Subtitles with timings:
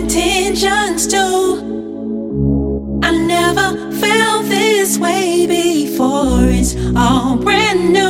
[0.00, 3.00] intentions too.
[3.02, 6.48] I never felt this way before.
[6.48, 8.09] It's all brand new.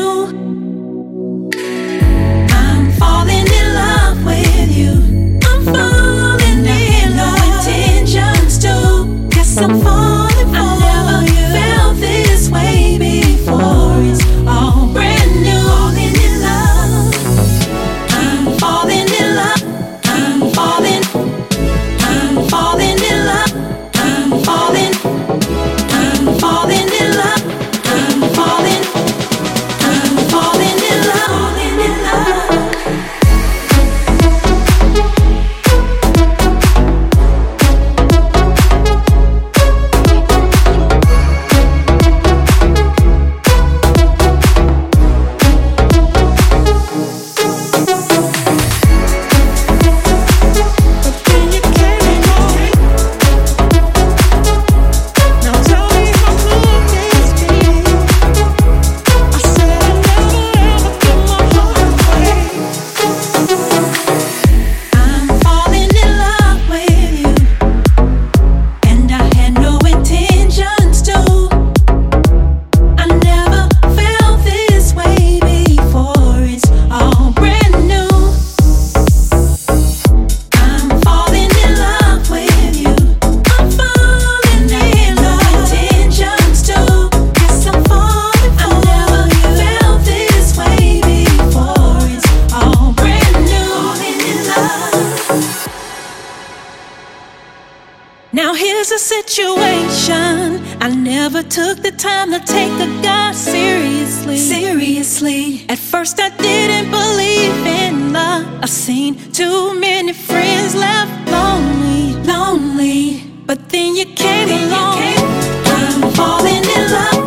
[98.50, 104.38] Now here's a situation I never took the time to take a guy seriously.
[104.38, 105.64] Seriously.
[105.68, 108.44] At first I didn't believe in love.
[108.60, 113.22] I've seen too many friends left lonely, lonely.
[113.46, 114.98] But then you came then along.
[114.98, 116.02] You came.
[116.02, 117.19] I'm falling in love.